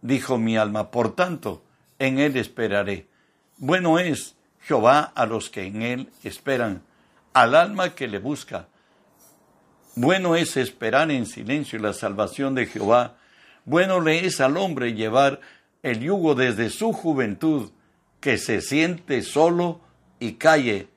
dijo 0.01 0.37
mi 0.37 0.57
alma, 0.57 0.91
por 0.91 1.15
tanto, 1.15 1.63
en 1.97 2.19
él 2.19 2.35
esperaré. 2.35 3.07
Bueno 3.57 3.99
es 3.99 4.35
Jehová 4.61 4.99
a 5.15 5.25
los 5.25 5.49
que 5.49 5.63
en 5.63 5.81
él 5.81 6.09
esperan, 6.23 6.81
al 7.33 7.55
alma 7.55 7.95
que 7.95 8.07
le 8.07 8.19
busca. 8.19 8.67
Bueno 9.95 10.35
es 10.35 10.57
esperar 10.57 11.09
en 11.09 11.25
silencio 11.25 11.79
la 11.79 11.93
salvación 11.93 12.53
de 12.53 12.65
Jehová 12.65 13.17
bueno 13.67 13.99
le 13.99 14.25
es 14.25 14.39
al 14.39 14.55
hombre 14.57 14.93
llevar 14.93 15.41
el 15.83 15.99
yugo 15.99 16.35
desde 16.35 16.69
su 16.69 16.93
juventud, 16.93 17.69
que 18.21 18.37
se 18.37 18.61
siente 18.61 19.21
solo 19.21 19.81
y 20.19 20.33
calle, 20.33 20.87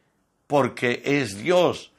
porque 0.46 1.02
es 1.04 1.36
Dios 1.42 1.90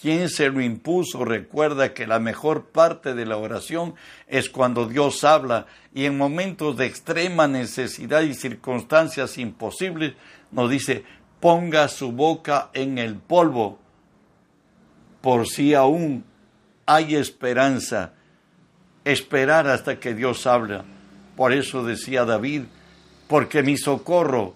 quien 0.00 0.28
se 0.28 0.48
lo 0.48 0.60
impuso. 0.60 1.24
Recuerda 1.24 1.94
que 1.94 2.06
la 2.06 2.18
mejor 2.18 2.66
parte 2.66 3.14
de 3.14 3.26
la 3.26 3.36
oración 3.36 3.94
es 4.26 4.50
cuando 4.50 4.86
Dios 4.86 5.24
habla 5.24 5.66
y 5.94 6.06
en 6.06 6.18
momentos 6.18 6.76
de 6.76 6.86
extrema 6.86 7.46
necesidad 7.46 8.22
y 8.22 8.34
circunstancias 8.34 9.38
imposibles 9.38 10.14
nos 10.50 10.70
dice, 10.70 11.04
ponga 11.38 11.88
su 11.88 12.12
boca 12.12 12.70
en 12.72 12.96
el 12.96 13.16
polvo, 13.16 13.78
por 15.20 15.46
si 15.46 15.74
aún 15.74 16.24
hay 16.86 17.14
esperanza 17.14 18.14
esperar 19.04 19.68
hasta 19.68 20.00
que 20.00 20.14
Dios 20.14 20.46
habla. 20.46 20.84
Por 21.36 21.52
eso 21.52 21.84
decía 21.84 22.24
David, 22.24 22.62
porque 23.28 23.62
mi 23.62 23.76
socorro, 23.76 24.54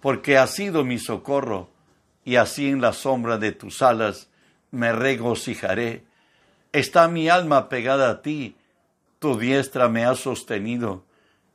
porque 0.00 0.38
ha 0.38 0.46
sido 0.46 0.84
mi 0.84 0.98
socorro, 0.98 1.68
y 2.24 2.36
así 2.36 2.68
en 2.68 2.80
la 2.80 2.92
sombra 2.92 3.38
de 3.38 3.52
tus 3.52 3.82
alas 3.82 4.28
me 4.70 4.92
regocijaré. 4.92 6.04
Está 6.72 7.08
mi 7.08 7.28
alma 7.28 7.68
pegada 7.68 8.10
a 8.10 8.22
ti, 8.22 8.56
tu 9.18 9.38
diestra 9.38 9.88
me 9.88 10.04
ha 10.04 10.14
sostenido. 10.14 11.04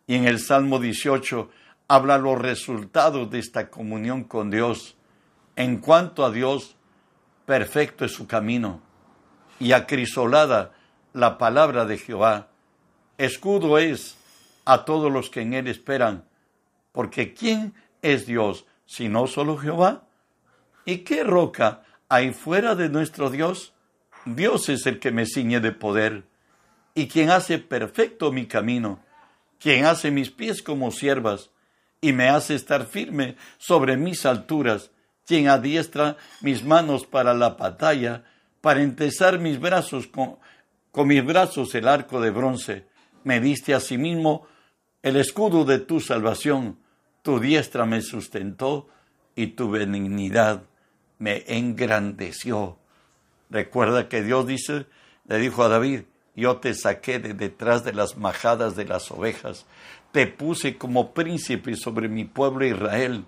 Y 0.07 0.15
en 0.15 0.27
el 0.27 0.39
Salmo 0.39 0.79
18 0.79 1.49
habla 1.87 2.17
los 2.17 2.39
resultados 2.39 3.29
de 3.31 3.39
esta 3.39 3.69
comunión 3.69 4.23
con 4.23 4.51
Dios. 4.51 4.95
En 5.55 5.77
cuanto 5.77 6.25
a 6.25 6.31
Dios, 6.31 6.75
perfecto 7.45 8.05
es 8.05 8.11
su 8.11 8.27
camino, 8.27 8.81
y 9.59 9.71
acrisolada 9.71 10.73
la 11.15 11.37
palabra 11.37 11.85
de 11.85 11.97
Jehová. 11.97 12.49
Escudo 13.17 13.77
es 13.77 14.17
a 14.65 14.83
todos 14.83 15.11
los 15.11 15.29
que 15.29 15.41
en 15.41 15.53
él 15.53 15.67
esperan, 15.67 16.25
porque 16.91 17.33
¿quién 17.33 17.73
es 18.01 18.27
Dios 18.27 18.65
sino 18.85 19.25
solo 19.25 19.57
Jehová? 19.57 20.03
¿Y 20.83 20.99
qué 20.99 21.23
roca 21.23 21.83
hay 22.09 22.33
fuera 22.33 22.75
de 22.75 22.89
nuestro 22.89 23.29
Dios? 23.29 23.73
Dios 24.25 24.67
es 24.67 24.85
el 24.85 24.99
que 24.99 25.11
me 25.11 25.25
ciñe 25.25 25.61
de 25.61 25.71
poder 25.71 26.25
y 26.93 27.07
quien 27.07 27.29
hace 27.29 27.59
perfecto 27.59 28.33
mi 28.33 28.45
camino, 28.45 28.99
quien 29.57 29.85
hace 29.85 30.11
mis 30.11 30.31
pies 30.31 30.61
como 30.61 30.91
siervas 30.91 31.49
y 32.01 32.11
me 32.11 32.27
hace 32.27 32.55
estar 32.55 32.85
firme 32.85 33.37
sobre 33.57 33.95
mis 33.95 34.25
alturas, 34.25 34.91
quien 35.25 35.47
adiestra 35.47 36.17
mis 36.41 36.63
manos 36.65 37.05
para 37.05 37.33
la 37.33 37.51
batalla, 37.51 38.25
para 38.59 38.81
entesar 38.81 39.39
mis 39.39 39.59
brazos 39.59 40.07
con, 40.07 40.37
con 40.95 41.09
mis 41.09 41.25
brazos 41.25 41.75
el 41.75 41.89
arco 41.89 42.21
de 42.21 42.29
bronce. 42.29 42.85
Me 43.25 43.41
diste 43.41 43.73
asimismo 43.73 44.47
el 45.03 45.17
escudo 45.17 45.65
de 45.65 45.79
tu 45.79 45.99
salvación, 45.99 46.79
tu 47.21 47.41
diestra 47.41 47.85
me 47.85 48.01
sustentó 48.01 48.87
y 49.35 49.47
tu 49.47 49.69
benignidad 49.69 50.63
me 51.19 51.43
engrandeció. 51.47 52.77
Recuerda 53.49 54.07
que 54.07 54.23
Dios 54.23 54.47
dice, 54.47 54.85
le 55.27 55.37
dijo 55.37 55.63
a 55.63 55.67
David, 55.67 56.03
yo 56.33 56.59
te 56.59 56.73
saqué 56.73 57.19
de 57.19 57.33
detrás 57.33 57.83
de 57.83 57.91
las 57.91 58.15
majadas 58.15 58.77
de 58.77 58.85
las 58.85 59.11
ovejas, 59.11 59.65
te 60.13 60.27
puse 60.27 60.77
como 60.77 61.13
príncipe 61.13 61.75
sobre 61.75 62.07
mi 62.07 62.23
pueblo 62.23 62.65
Israel. 62.65 63.25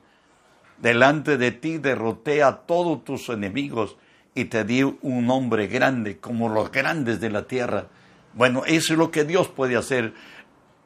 Delante 0.78 1.36
de 1.36 1.52
ti 1.52 1.80
derroté 1.80 2.44
a 2.44 2.60
todos 2.60 3.04
tus 3.04 3.28
enemigos 3.28 3.98
y 4.38 4.46
te 4.46 4.64
di 4.64 4.84
un 4.84 5.26
nombre 5.26 5.66
grande 5.66 6.20
como 6.20 6.48
los 6.48 6.72
grandes 6.72 7.20
de 7.20 7.32
la 7.32 7.48
tierra. 7.48 7.88
Bueno, 8.36 8.64
eso 8.68 8.94
es 8.94 9.00
lo 9.00 9.10
que 9.10 9.24
Dios 9.24 9.48
puede 9.48 9.76
hacer, 9.76 10.14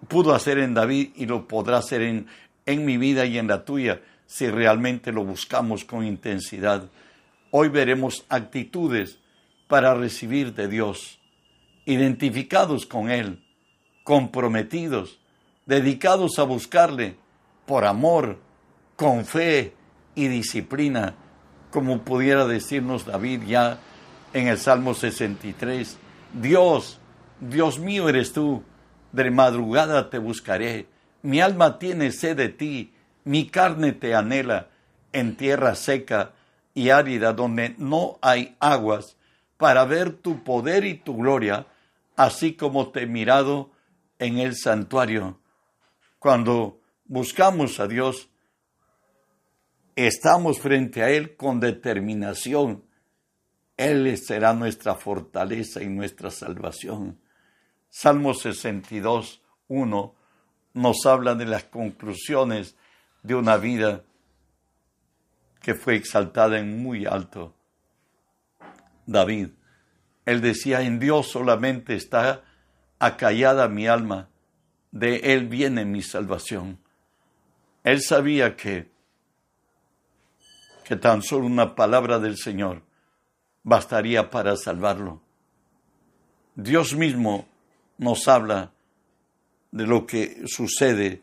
pudo 0.07 0.33
hacer 0.33 0.57
en 0.57 0.73
David 0.73 1.09
y 1.17 1.25
lo 1.25 1.49
podrá 1.49 1.79
hacer 1.79 2.01
en, 2.01 2.27
en 2.65 2.85
mi 2.85 2.95
vida 2.95 3.25
y 3.25 3.37
en 3.37 3.47
la 3.47 3.65
tuya 3.65 3.99
si 4.25 4.49
realmente 4.49 5.11
lo 5.11 5.25
buscamos 5.25 5.83
con 5.83 6.05
intensidad. 6.05 6.89
Hoy 7.51 7.67
veremos 7.67 8.25
actitudes 8.29 9.19
para 9.67 9.95
recibir 9.95 10.53
de 10.53 10.69
Dios, 10.69 11.19
identificados 11.83 12.85
con 12.85 13.11
Él, 13.11 13.43
comprometidos, 14.05 15.19
dedicados 15.65 16.39
a 16.39 16.43
buscarle 16.43 17.17
por 17.65 17.83
amor, 17.83 18.39
con 18.95 19.25
fe 19.25 19.73
y 20.15 20.29
disciplina, 20.29 21.15
como 21.71 22.01
pudiera 22.01 22.45
decirnos 22.45 23.05
David 23.05 23.43
ya 23.47 23.79
en 24.33 24.47
el 24.47 24.57
Salmo 24.57 24.93
63. 24.93 25.97
Dios, 26.33 26.99
Dios 27.39 27.79
mío 27.79 28.07
eres 28.09 28.33
tú, 28.33 28.63
de 29.11 29.31
madrugada 29.31 30.09
te 30.09 30.17
buscaré, 30.17 30.87
mi 31.21 31.41
alma 31.41 31.79
tiene 31.79 32.11
sed 32.11 32.37
de 32.37 32.49
ti, 32.49 32.93
mi 33.23 33.47
carne 33.47 33.91
te 33.91 34.15
anhela 34.15 34.69
en 35.13 35.35
tierra 35.35 35.75
seca 35.75 36.31
y 36.73 36.89
árida 36.89 37.33
donde 37.33 37.75
no 37.77 38.17
hay 38.21 38.55
aguas, 38.59 39.17
para 39.57 39.85
ver 39.85 40.13
tu 40.13 40.43
poder 40.43 40.85
y 40.85 40.95
tu 40.95 41.17
gloria, 41.17 41.67
así 42.15 42.53
como 42.53 42.89
te 42.89 43.03
he 43.03 43.07
mirado 43.07 43.69
en 44.17 44.39
el 44.39 44.55
santuario. 44.55 45.39
Cuando 46.17 46.79
buscamos 47.05 47.79
a 47.79 47.87
Dios, 47.87 48.29
estamos 49.95 50.59
frente 50.59 51.03
a 51.03 51.09
Él 51.09 51.35
con 51.35 51.59
determinación. 51.59 52.83
Él 53.77 54.17
será 54.17 54.53
nuestra 54.53 54.95
fortaleza 54.95 55.81
y 55.81 55.87
nuestra 55.87 56.29
salvación. 56.29 57.19
Salmo 57.89 58.33
62, 58.33 59.41
1 59.67 60.15
nos 60.73 61.05
habla 61.05 61.35
de 61.35 61.45
las 61.45 61.65
conclusiones 61.65 62.75
de 63.23 63.35
una 63.35 63.57
vida 63.57 64.03
que 65.61 65.75
fue 65.75 65.95
exaltada 65.95 66.59
en 66.59 66.81
muy 66.81 67.05
alto. 67.05 67.53
David, 69.05 69.49
él 70.25 70.41
decía, 70.41 70.81
en 70.81 70.99
Dios 70.99 71.27
solamente 71.27 71.95
está 71.95 72.43
acallada 72.99 73.67
mi 73.67 73.87
alma, 73.87 74.29
de 74.91 75.33
Él 75.33 75.47
viene 75.47 75.85
mi 75.85 76.01
salvación. 76.01 76.79
Él 77.83 78.01
sabía 78.01 78.55
que, 78.55 78.91
que 80.91 80.97
tan 80.97 81.21
solo 81.23 81.45
una 81.45 81.73
palabra 81.73 82.19
del 82.19 82.35
Señor 82.35 82.81
bastaría 83.63 84.29
para 84.29 84.57
salvarlo. 84.57 85.21
Dios 86.53 86.95
mismo 86.95 87.47
nos 87.97 88.27
habla 88.27 88.73
de 89.71 89.87
lo 89.87 90.05
que 90.05 90.41
sucede 90.47 91.21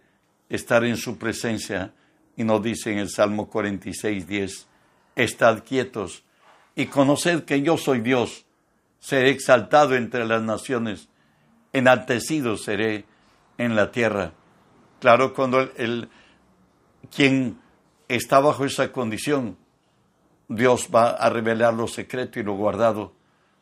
estar 0.49 0.87
en 0.87 0.97
su 0.97 1.19
presencia 1.19 1.93
y 2.35 2.45
nos 2.45 2.63
dice 2.63 2.93
en 2.93 2.99
el 2.99 3.11
Salmo 3.11 3.51
46, 3.51 4.27
10, 4.27 4.67
estad 5.17 5.63
quietos 5.65 6.25
y 6.75 6.87
conoced 6.87 7.45
que 7.45 7.61
yo 7.61 7.77
soy 7.77 8.01
Dios, 8.01 8.47
seré 9.01 9.29
exaltado 9.29 9.97
entre 9.97 10.25
las 10.25 10.41
naciones, 10.41 11.11
enaltecido 11.75 12.57
seré 12.57 13.05
en 13.59 13.77
la 13.77 13.91
tierra. 13.91 14.33
Claro, 14.99 15.35
cuando 15.35 15.61
el, 15.77 16.09
quien 17.15 17.59
está 18.09 18.41
bajo 18.41 18.65
esa 18.65 18.91
condición, 18.91 19.57
Dios 20.49 20.89
va 20.95 21.11
a 21.11 21.29
revelar 21.29 21.75
lo 21.75 21.87
secreto 21.87 22.41
y 22.41 22.43
lo 22.43 22.55
guardado. 22.55 23.13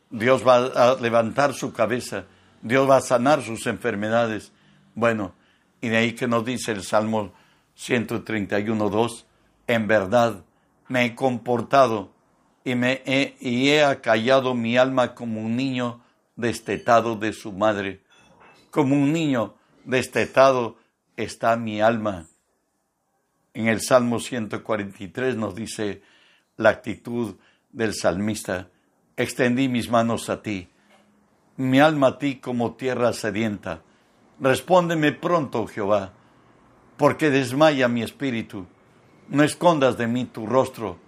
Dios 0.09 0.47
va 0.47 0.55
a 0.55 0.95
levantar 0.95 1.53
su 1.53 1.73
cabeza. 1.73 2.25
Dios 2.61 2.89
va 2.89 2.97
a 2.97 3.01
sanar 3.01 3.43
sus 3.43 3.67
enfermedades. 3.67 4.53
Bueno, 4.95 5.33
y 5.81 5.89
de 5.89 5.97
ahí 5.97 6.13
que 6.13 6.27
nos 6.27 6.45
dice 6.45 6.71
el 6.71 6.83
Salmo 6.83 7.33
131.2, 7.77 9.25
en 9.67 9.87
verdad 9.87 10.43
me 10.87 11.05
he 11.05 11.15
comportado 11.15 12.13
y, 12.63 12.75
me 12.75 13.01
he, 13.05 13.35
y 13.41 13.69
he 13.69 13.83
acallado 13.83 14.53
mi 14.53 14.77
alma 14.77 15.13
como 15.13 15.41
un 15.41 15.57
niño 15.57 16.01
destetado 16.37 17.17
de 17.17 17.33
su 17.33 17.51
madre. 17.51 18.01
Como 18.71 18.95
un 18.95 19.11
niño 19.11 19.55
destetado 19.83 20.77
está 21.17 21.57
mi 21.57 21.81
alma. 21.81 22.27
En 23.57 23.67
el 23.67 23.81
Salmo 23.81 24.19
143 24.19 25.35
nos 25.35 25.55
dice 25.55 26.03
la 26.57 26.69
actitud 26.69 27.37
del 27.71 27.95
salmista, 27.95 28.69
extendí 29.15 29.67
mis 29.67 29.89
manos 29.89 30.29
a 30.29 30.43
ti, 30.43 30.69
mi 31.55 31.79
alma 31.79 32.09
a 32.09 32.17
ti 32.19 32.35
como 32.35 32.75
tierra 32.75 33.13
sedienta 33.13 33.81
Respóndeme 34.39 35.11
pronto, 35.11 35.65
Jehová, 35.65 36.13
porque 36.97 37.31
desmaya 37.31 37.87
mi 37.87 38.03
espíritu. 38.03 38.67
No 39.27 39.41
escondas 39.41 39.97
de 39.97 40.05
mí 40.05 40.25
tu 40.25 40.45
rostro. 40.45 40.99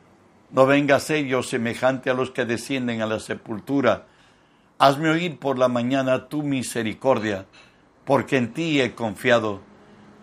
No 0.50 0.66
vengas 0.66 1.12
ellos 1.12 1.50
semejante 1.50 2.10
a 2.10 2.16
los 2.16 2.32
que 2.32 2.46
descienden 2.46 3.04
a 3.04 3.06
la 3.06 3.20
sepultura. 3.20 4.08
Hazme 4.80 5.12
oír 5.12 5.38
por 5.38 5.60
la 5.60 5.68
mañana 5.68 6.30
tu 6.30 6.42
misericordia, 6.42 7.46
porque 8.06 8.38
en 8.38 8.54
ti 8.56 8.82
he 8.82 8.96
confiado. 8.96 9.69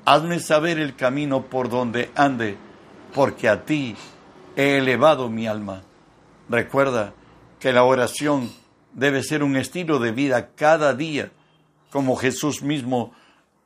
Hazme 0.07 0.41
saber 0.41 0.79
el 0.79 0.97
camino 0.97 1.47
por 1.47 1.69
donde 1.69 2.11
ande, 2.15 2.57
porque 3.13 3.49
a 3.49 3.65
ti 3.65 3.97
he 4.55 4.79
elevado 4.79 5.29
mi 5.29 5.47
alma. 5.47 5.83
Recuerda 6.49 7.13
que 7.59 7.73
la 7.73 7.83
oración 7.83 8.51
debe 8.93 9.23
ser 9.23 9.43
un 9.43 9.57
estilo 9.57 9.99
de 9.99 10.13
vida 10.13 10.51
cada 10.55 10.95
día 10.95 11.31
como 11.91 12.17
Jesús 12.17 12.63
mismo, 12.63 13.13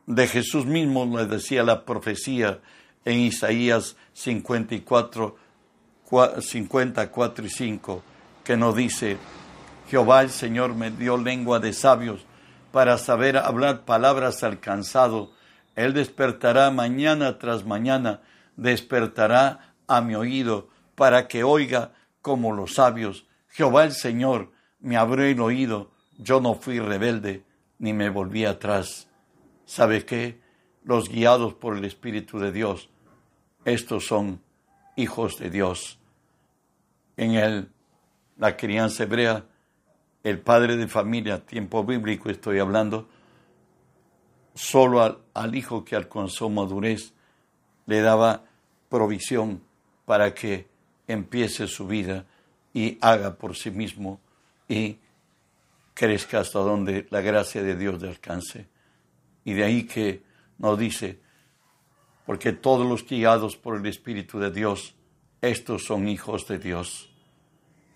de 0.07 0.26
Jesús 0.26 0.64
mismo 0.64 1.05
le 1.16 1.26
decía 1.26 1.62
la 1.62 1.85
profecía 1.85 2.61
en 3.05 3.20
Isaías 3.20 3.96
54, 4.14 5.37
54 6.40 7.44
y 7.44 7.50
5, 7.50 8.03
que 8.44 8.57
nos 8.57 8.74
dice, 8.74 9.18
Jehová 9.90 10.22
el 10.22 10.31
Señor 10.31 10.74
me 10.74 10.90
dio 10.90 11.16
lengua 11.16 11.59
de 11.59 11.72
sabios 11.72 12.24
para 12.72 12.98
saber 12.98 13.37
hablar 13.37 13.85
palabras 13.85 14.42
alcanzado. 14.42 15.33
Él 15.76 15.94
despertará 15.94 16.70
mañana 16.70 17.38
tras 17.38 17.64
mañana, 17.64 18.20
despertará 18.56 19.74
a 19.87 20.00
mi 20.00 20.14
oído 20.14 20.68
para 20.94 21.28
que 21.28 21.44
oiga 21.44 21.92
como 22.22 22.52
los 22.52 22.74
sabios. 22.74 23.26
Jehová 23.48 23.85
el 23.85 23.92
Señor 23.92 24.52
me 24.80 24.96
abrió 24.96 25.24
el 25.24 25.40
oído, 25.40 25.90
yo 26.18 26.40
no 26.40 26.54
fui 26.54 26.78
rebelde 26.78 27.44
ni 27.78 27.92
me 27.92 28.11
volví 28.11 28.44
atrás. 28.44 29.09
¿Sabe 29.64 30.04
qué? 30.04 30.40
Los 30.85 31.09
guiados 31.09 31.54
por 31.54 31.76
el 31.76 31.85
Espíritu 31.85 32.38
de 32.38 32.52
Dios, 32.52 32.90
estos 33.64 34.06
son 34.06 34.40
hijos 34.96 35.38
de 35.38 35.50
Dios. 35.50 35.98
En 37.16 37.33
el, 37.33 37.68
la 38.37 38.56
crianza 38.56 39.04
hebrea, 39.04 39.44
el 40.22 40.38
padre 40.38 40.76
de 40.76 40.88
familia, 40.88 41.44
tiempo 41.44 41.85
bíblico 41.85 42.30
estoy 42.30 42.59
hablando, 42.59 43.09
solo 44.54 45.24
al, 45.34 45.54
hijo 45.54 45.84
que 45.84 45.96
alcanzó 45.96 46.48
madurez 46.48 47.12
le 47.86 48.00
daba 48.00 48.44
provisión 48.88 49.62
para 50.04 50.34
que 50.34 50.68
empiece 51.06 51.66
su 51.66 51.86
vida 51.86 52.26
y 52.72 52.98
haga 53.00 53.34
por 53.34 53.56
sí 53.56 53.70
mismo 53.70 54.20
y 54.68 54.98
crezca 55.94 56.40
hasta 56.40 56.60
donde 56.60 57.06
la 57.10 57.20
gracia 57.20 57.62
de 57.62 57.76
Dios 57.76 58.00
le 58.00 58.08
alcance. 58.08 58.68
Y 59.44 59.54
de 59.54 59.64
ahí 59.64 59.84
que 59.84 60.22
nos 60.58 60.78
dice, 60.78 61.20
porque 62.26 62.52
todos 62.52 62.86
los 62.86 63.06
guiados 63.06 63.56
por 63.56 63.76
el 63.76 63.86
Espíritu 63.86 64.38
de 64.38 64.50
Dios, 64.50 64.94
estos 65.40 65.84
son 65.84 66.08
hijos 66.08 66.46
de 66.46 66.58
Dios. 66.58 67.10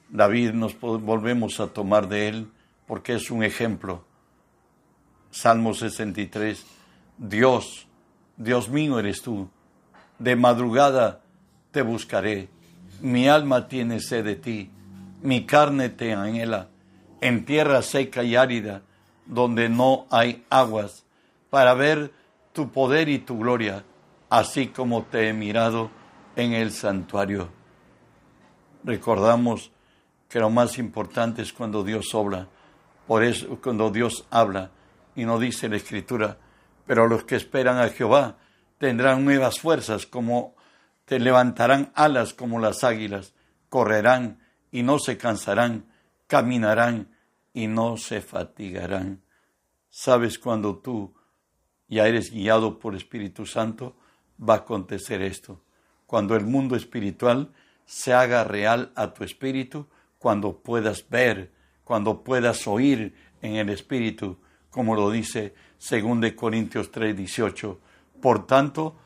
David 0.08 0.52
nos 0.52 0.78
volvemos 0.80 1.60
a 1.60 1.68
tomar 1.68 2.08
de 2.08 2.28
él 2.28 2.48
porque 2.86 3.14
es 3.14 3.30
un 3.30 3.42
ejemplo. 3.42 4.04
Salmo 5.34 5.74
63, 5.74 6.64
Dios, 7.18 7.88
Dios 8.36 8.68
mío 8.68 9.00
eres 9.00 9.20
tú, 9.20 9.48
de 10.20 10.36
madrugada 10.36 11.22
te 11.72 11.82
buscaré, 11.82 12.48
Mi 13.00 13.28
alma 13.28 13.66
tiene 13.66 13.98
sed 13.98 14.24
de 14.24 14.36
ti, 14.36 14.70
mi 15.22 15.44
carne 15.44 15.88
te 15.88 16.12
anhela, 16.12 16.68
en 17.20 17.44
tierra 17.44 17.82
seca 17.82 18.22
y 18.22 18.36
árida, 18.36 18.82
donde 19.26 19.68
no 19.68 20.06
hay 20.08 20.44
aguas, 20.50 21.04
para 21.50 21.74
ver 21.74 22.12
tu 22.52 22.70
poder 22.70 23.08
y 23.08 23.18
tu 23.18 23.36
gloria, 23.36 23.84
así 24.30 24.68
como 24.68 25.02
te 25.02 25.28
he 25.28 25.32
mirado 25.32 25.90
en 26.36 26.52
el 26.52 26.70
santuario. 26.70 27.48
Recordamos 28.84 29.72
que 30.28 30.38
lo 30.38 30.48
más 30.48 30.78
importante 30.78 31.42
es 31.42 31.52
cuando 31.52 31.82
Dios 31.82 32.14
obra, 32.14 32.46
por 33.08 33.24
eso 33.24 33.58
cuando 33.60 33.90
Dios 33.90 34.24
habla, 34.30 34.70
y 35.16 35.24
no 35.24 35.38
dice 35.38 35.68
la 35.68 35.76
Escritura, 35.76 36.38
pero 36.86 37.06
los 37.06 37.24
que 37.24 37.36
esperan 37.36 37.78
a 37.78 37.88
Jehová 37.88 38.38
tendrán 38.78 39.24
nuevas 39.24 39.58
fuerzas, 39.60 40.06
como 40.06 40.54
te 41.04 41.18
levantarán 41.18 41.92
alas 41.94 42.34
como 42.34 42.58
las 42.58 42.84
águilas, 42.84 43.34
correrán 43.68 44.40
y 44.70 44.82
no 44.82 44.98
se 44.98 45.16
cansarán, 45.16 45.86
caminarán 46.26 47.08
y 47.52 47.66
no 47.66 47.96
se 47.96 48.20
fatigarán. 48.20 49.22
Sabes 49.90 50.38
cuando 50.38 50.78
tú 50.78 51.14
ya 51.88 52.06
eres 52.08 52.30
guiado 52.30 52.78
por 52.78 52.96
Espíritu 52.96 53.46
Santo, 53.46 53.96
va 54.36 54.54
a 54.54 54.58
acontecer 54.58 55.22
esto. 55.22 55.62
Cuando 56.06 56.34
el 56.36 56.44
mundo 56.44 56.76
espiritual 56.76 57.52
se 57.86 58.12
haga 58.12 58.44
real 58.44 58.92
a 58.96 59.12
tu 59.12 59.24
espíritu, 59.24 59.86
cuando 60.18 60.58
puedas 60.58 61.08
ver, 61.08 61.52
cuando 61.84 62.24
puedas 62.24 62.66
oír 62.66 63.14
en 63.42 63.56
el 63.56 63.68
espíritu, 63.68 64.38
como 64.74 64.96
lo 64.96 65.08
dice 65.12 65.54
2 65.88 66.32
Corintios 66.32 66.90
3, 66.90 67.16
18. 67.16 67.78
Por 68.20 68.44
tanto, 68.44 68.96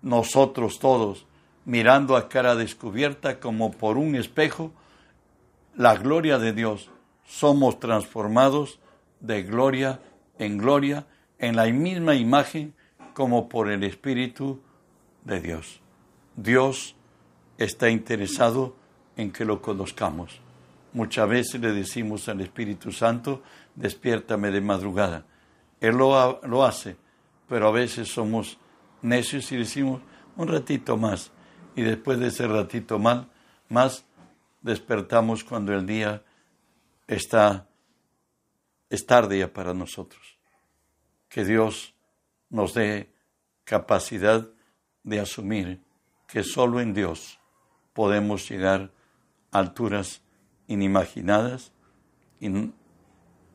nosotros 0.00 0.78
todos, 0.78 1.26
mirando 1.66 2.16
a 2.16 2.30
cara 2.30 2.54
descubierta 2.54 3.38
como 3.38 3.70
por 3.70 3.98
un 3.98 4.14
espejo, 4.14 4.72
la 5.76 5.94
gloria 5.96 6.38
de 6.38 6.54
Dios, 6.54 6.88
somos 7.26 7.78
transformados 7.80 8.80
de 9.20 9.42
gloria 9.42 10.00
en 10.38 10.56
gloria 10.56 11.06
en 11.38 11.54
la 11.56 11.66
misma 11.66 12.14
imagen 12.14 12.72
como 13.12 13.50
por 13.50 13.70
el 13.70 13.84
Espíritu 13.84 14.62
de 15.24 15.40
Dios. 15.42 15.80
Dios 16.34 16.96
está 17.58 17.90
interesado 17.90 18.74
en 19.18 19.32
que 19.32 19.44
lo 19.44 19.60
conozcamos. 19.60 20.40
Muchas 20.94 21.28
veces 21.28 21.60
le 21.60 21.72
decimos 21.72 22.28
al 22.28 22.40
Espíritu 22.40 22.92
Santo, 22.92 23.42
despiértame 23.74 24.50
de 24.50 24.60
madrugada. 24.60 25.24
Él 25.80 25.96
lo, 25.96 26.40
lo 26.44 26.64
hace, 26.64 26.96
pero 27.48 27.68
a 27.68 27.72
veces 27.72 28.08
somos 28.08 28.58
necios 29.02 29.50
y 29.52 29.56
decimos 29.56 30.00
un 30.36 30.48
ratito 30.48 30.96
más. 30.96 31.30
Y 31.76 31.82
después 31.82 32.18
de 32.18 32.28
ese 32.28 32.46
ratito 32.46 32.98
más, 32.98 33.26
más 33.68 34.04
despertamos 34.62 35.44
cuando 35.44 35.74
el 35.74 35.86
día 35.86 36.22
está 37.06 37.66
es 38.94 39.06
tarde 39.06 39.38
ya 39.38 39.52
para 39.52 39.74
nosotros. 39.74 40.38
Que 41.28 41.44
Dios 41.44 41.94
nos 42.48 42.74
dé 42.74 43.12
capacidad 43.64 44.48
de 45.02 45.20
asumir 45.20 45.82
que 46.28 46.44
solo 46.44 46.80
en 46.80 46.94
Dios 46.94 47.40
podemos 47.92 48.48
llegar 48.48 48.92
a 49.50 49.58
alturas 49.58 50.22
inimaginadas 50.68 51.72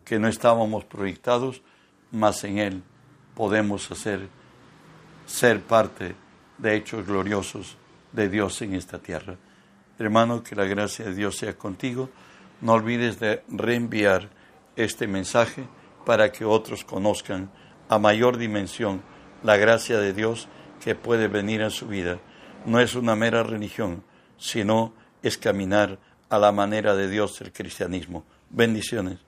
que 0.09 0.17
no 0.17 0.27
estábamos 0.27 0.85
proyectados, 0.85 1.61
mas 2.11 2.43
en 2.43 2.57
Él 2.57 2.81
podemos 3.35 3.91
hacer 3.91 4.27
ser 5.27 5.61
parte 5.61 6.15
de 6.57 6.75
hechos 6.75 7.05
gloriosos 7.05 7.77
de 8.11 8.27
Dios 8.27 8.59
en 8.63 8.73
esta 8.73 8.97
tierra. 8.97 9.37
Hermano, 9.99 10.41
que 10.41 10.55
la 10.55 10.65
gracia 10.65 11.05
de 11.05 11.13
Dios 11.13 11.37
sea 11.37 11.55
contigo. 11.55 12.09
No 12.59 12.73
olvides 12.73 13.19
de 13.19 13.43
reenviar 13.49 14.31
este 14.75 15.05
mensaje 15.05 15.65
para 16.07 16.31
que 16.31 16.43
otros 16.43 16.83
conozcan 16.83 17.51
a 17.87 17.99
mayor 17.99 18.37
dimensión 18.37 19.03
la 19.43 19.57
gracia 19.57 19.99
de 19.99 20.13
Dios 20.13 20.47
que 20.83 20.95
puede 20.95 21.27
venir 21.27 21.61
a 21.61 21.69
su 21.69 21.87
vida. 21.87 22.17
No 22.65 22.79
es 22.79 22.95
una 22.95 23.15
mera 23.15 23.43
religión, 23.43 24.03
sino 24.39 24.91
es 25.21 25.37
caminar 25.37 25.99
a 26.29 26.39
la 26.39 26.51
manera 26.51 26.95
de 26.95 27.07
Dios 27.07 27.39
el 27.41 27.53
cristianismo. 27.53 28.25
Bendiciones. 28.49 29.19